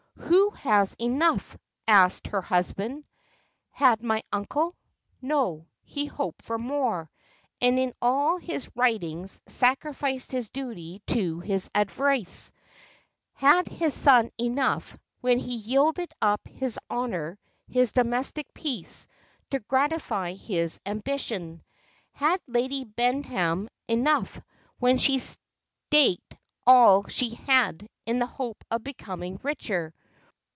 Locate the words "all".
8.01-8.37, 26.65-27.05